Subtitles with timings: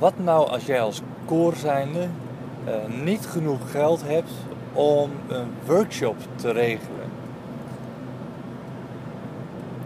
[0.00, 4.30] wat nou als jij als koor eh, niet genoeg geld hebt
[4.72, 7.10] om een workshop te regelen?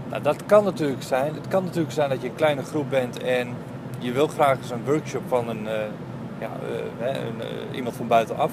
[0.08, 1.34] Nou, dat kan natuurlijk zijn.
[1.34, 3.48] Het kan natuurlijk zijn dat je een kleine groep bent en
[3.98, 5.74] je wil graag eens een workshop van een, eh,
[6.38, 6.50] ja,
[7.00, 7.16] eh,
[7.72, 8.52] iemand van buitenaf.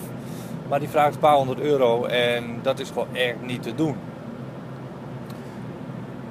[0.70, 3.96] Maar die vraagt een paar honderd euro en dat is gewoon echt niet te doen.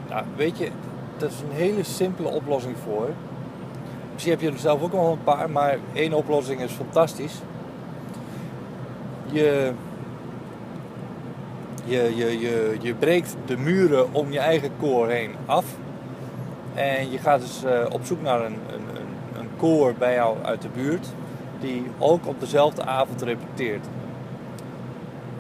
[0.09, 0.71] Nou, weet je,
[1.17, 3.09] dat is een hele simpele oplossing voor.
[4.21, 7.41] Misschien heb je er zelf ook nog een paar, maar één oplossing is fantastisch.
[9.33, 9.73] Je,
[11.85, 15.65] je, je, je, je breekt de muren om je eigen koor heen af.
[16.75, 20.37] En je gaat dus eh, op zoek naar een, een, een, een koor bij jou
[20.43, 21.07] uit de buurt.
[21.61, 23.87] Die ook op dezelfde avond repeteert.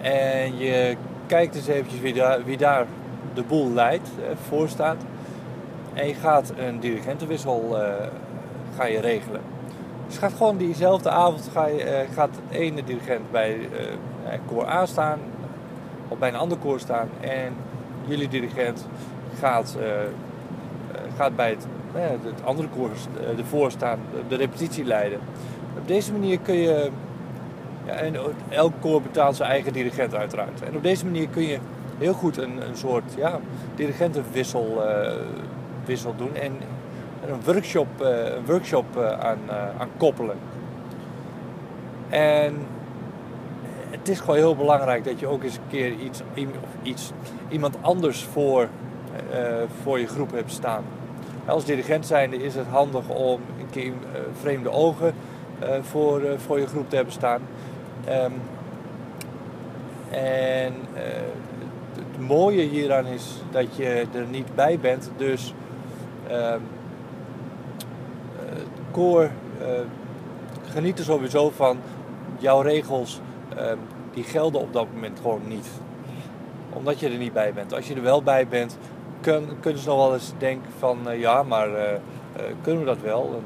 [0.01, 2.87] En je kijkt eens eventjes wie daar, wie daar
[3.35, 5.03] de boel leidt, eh, voor staat.
[5.95, 8.07] En je gaat een dirigentenwissel eh,
[8.77, 9.41] ga je regelen.
[10.07, 13.59] Dus gaat gewoon diezelfde avond ga je, eh, gaat de ene dirigent bij
[14.31, 15.19] eh, koor A staan,
[16.09, 17.09] of bij een ander koor staan.
[17.21, 17.53] En
[18.07, 18.87] jullie dirigent
[19.39, 20.09] gaat, eh, eh,
[21.17, 25.19] gaat bij het, eh, het andere koor eh, ervoor staan, de repetitie leiden.
[25.79, 26.91] Op deze manier kun je
[27.87, 28.15] ja, en
[28.49, 30.63] elk koor betaalt zijn eigen dirigent uiteraard.
[30.63, 31.59] En op deze manier kun je
[31.99, 33.41] heel goed een, een soort ja,
[33.75, 35.13] dirigentenwissel eh,
[35.85, 36.53] wissel doen en en
[37.31, 40.37] een workshop, eh, een workshop eh, aan, eh, aan koppelen.
[42.09, 42.55] En
[43.91, 46.23] het is gewoon heel belangrijk dat je ook eens een keer iets,
[46.83, 47.13] iets,
[47.49, 48.69] iemand anders voor,
[49.83, 50.85] voor je groep hebt staan.
[51.47, 53.93] Als dirigent zijnde is het handig om een keer
[54.41, 55.15] vreemde ogen
[55.81, 57.41] voor, voor je groep te hebben staan.
[58.05, 58.33] Ehm,
[60.11, 60.75] en
[61.95, 65.11] het mooie hieraan is dat je er niet bij bent.
[65.17, 65.55] Dus
[66.29, 66.55] ehm, eh,
[68.91, 69.69] koor eh,
[70.73, 71.79] geniet er sowieso van.
[72.39, 73.21] Jouw regels
[73.57, 73.77] ehm,
[74.13, 75.69] die gelden op dat moment gewoon niet.
[76.73, 77.75] Omdat je er niet bij bent.
[77.75, 78.79] Als je er wel bij bent,
[79.21, 81.99] kun, kunnen ze nog wel eens denken van eh, ja, maar eh,
[82.63, 83.43] kunnen we dat wel?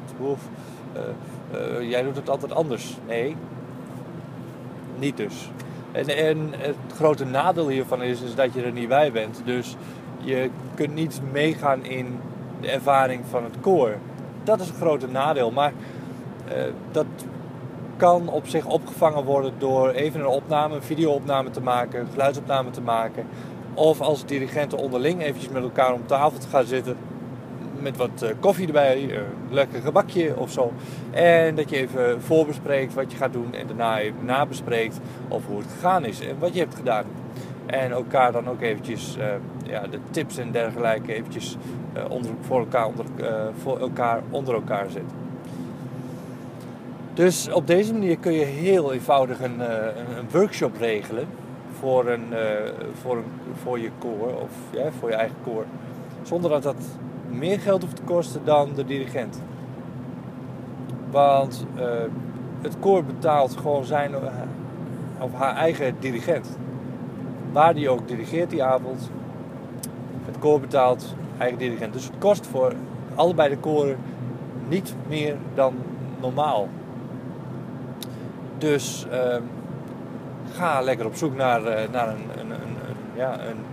[1.52, 2.96] Eh, jij doet het altijd anders.
[3.06, 3.36] Nee,
[4.98, 5.50] niet dus.
[5.92, 9.42] En, en het grote nadeel hiervan is dat je er niet bij bent.
[9.44, 9.76] Dus
[10.18, 12.18] je kunt niet meegaan in
[12.60, 13.96] de ervaring van het koor.
[14.44, 15.50] Dat is een grote nadeel.
[15.50, 15.72] Maar
[16.48, 17.06] eh, dat
[17.96, 22.70] kan op zich opgevangen worden door even een opname, een videoopname te maken, een geluidsopname
[22.70, 23.26] te maken.
[23.74, 26.96] Of als dirigenten onderling eventjes met elkaar om tafel te gaan zitten.
[27.78, 30.72] Met wat eh, koffie erbij, eh, een lekker gebakje of zo.
[31.10, 35.58] En dat je even voorbespreekt wat je gaat doen en daarna even nabespreekt over hoe
[35.58, 37.04] het gegaan is en wat je hebt gedaan.
[37.66, 39.26] En elkaar dan ook eventjes eh,
[39.64, 41.56] ja, de tips en dergelijke eventjes
[41.92, 45.02] eh, onder, voor, elkaar onder, eh, voor elkaar onder elkaar zet.
[47.14, 51.26] Dus op deze manier kun je heel eenvoudig een, een, workshop regelen
[51.78, 52.24] voor, een,
[53.02, 53.24] voor, een,
[53.62, 54.50] voor je koor of
[54.98, 55.64] voor je eigen koor.
[56.22, 56.84] Zonder dat dat
[57.28, 59.42] meer geld hoeft te kosten dan de dirigent.
[61.10, 61.66] Want
[62.60, 64.14] het koor betaalt gewoon zijn
[65.18, 66.58] of haar eigen dirigent.
[67.54, 69.10] Waar die ook dirigeert die avond.
[70.24, 71.92] Het koor betaalt eigen dirigent.
[71.92, 72.72] Dus het kost voor
[73.14, 73.96] allebei de koren
[74.68, 75.74] niet meer dan
[76.20, 76.68] normaal.
[78.58, 79.42] Dus ehm,
[80.52, 82.76] ga lekker op zoek naar, eh, naar een, een, een,
[83.14, 83.64] ja, een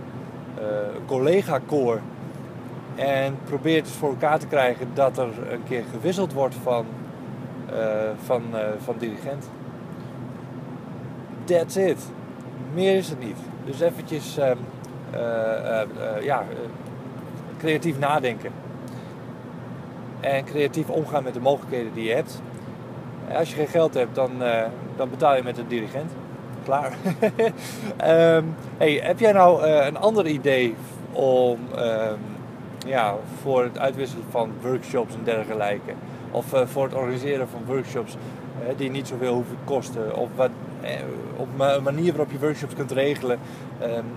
[0.58, 0.66] eh,
[1.06, 2.00] collega-koor.
[2.94, 6.86] En probeer het voor elkaar te krijgen dat er een keer gewisseld wordt van,
[7.70, 8.42] eh, van,
[8.78, 9.50] van dirigent.
[11.44, 12.10] That's it.
[12.74, 13.51] Meer is het niet.
[13.64, 14.56] Dus eventjes ehm,
[15.12, 16.44] eh, eh, eh, ja,
[17.58, 18.50] creatief nadenken.
[20.20, 22.42] En creatief omgaan met de mogelijkheden die je hebt.
[23.34, 24.30] Als je geen geld hebt, dan,
[24.96, 26.12] dan betaal je met een dirigent.
[26.64, 26.92] Klaar.
[27.96, 28.44] Ehm,
[28.76, 30.74] hey, heb jij nou een ander idee
[31.12, 32.18] om ehm,
[32.86, 35.92] ja, voor het uitwisselen van workshops en dergelijke?
[36.30, 38.16] Of eh, voor het organiseren van workshops
[38.66, 40.16] eh, die niet zoveel hoeven te kosten?
[40.16, 40.50] Of wat,
[40.80, 40.90] eh,
[41.36, 43.38] op een manier waarop je workshops kunt regelen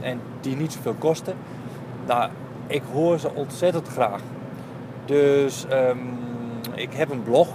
[0.01, 1.35] en die niet zoveel kosten?
[2.07, 2.29] Nou,
[2.67, 4.21] ik hoor ze ontzettend graag.
[5.06, 5.97] Dus ehm,
[6.73, 7.47] ik heb een blog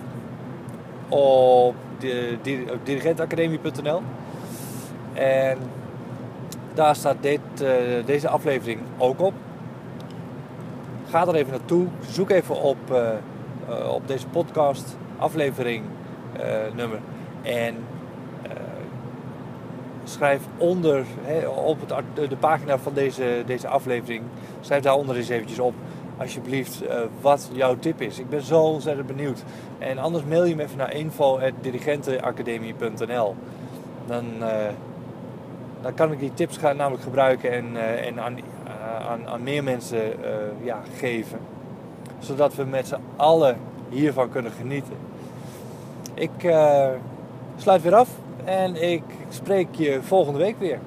[1.08, 4.00] op, de, di- op dirigentacademie.nl.
[5.12, 5.58] En
[6.74, 7.40] daar staat dit,
[8.04, 9.32] deze aflevering ook op.
[11.10, 11.86] Ga er even naartoe.
[12.10, 13.16] Zoek even op, eh, eh,
[13.92, 15.84] op deze podcast aflevering
[16.36, 16.98] eh, nummer.
[17.42, 17.74] En
[20.04, 21.94] schrijf onder hè, op het,
[22.30, 24.22] de pagina van deze, deze aflevering.
[24.60, 25.74] Schrijf daaronder eens eventjes op
[26.18, 26.82] alsjeblieft
[27.20, 28.18] wat jouw tip is.
[28.18, 29.42] Ik ben zo ontzettend benieuwd.
[29.78, 33.34] En anders mail je me even naar info.dirigentenacademie.nl
[34.06, 34.24] dan,
[35.80, 38.38] dan kan ik die tips gaan namelijk gebruiken en, en aan,
[39.08, 40.12] aan, aan, meer mensen
[40.62, 41.38] ja, geven.
[42.18, 43.56] Zodat we met z'n allen
[43.88, 44.96] hiervan kunnen genieten.
[46.14, 46.30] Ik
[47.56, 48.08] sluit weer af
[48.44, 50.78] en ik spreek je volgende week weer.